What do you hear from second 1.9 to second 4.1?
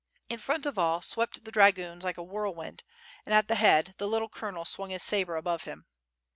like a whirlwind and at the head the